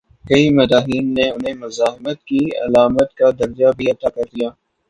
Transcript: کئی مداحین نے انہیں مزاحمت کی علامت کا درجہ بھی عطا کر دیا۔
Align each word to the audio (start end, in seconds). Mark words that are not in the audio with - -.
کئی 0.25 0.45
مداحین 0.49 1.05
نے 1.13 1.25
انہیں 1.29 1.53
مزاحمت 1.53 2.17
کی 2.23 2.39
علامت 2.57 3.09
کا 3.13 3.29
درجہ 3.39 3.69
بھی 3.77 3.85
عطا 3.91 4.09
کر 4.09 4.25
دیا۔ 4.35 4.49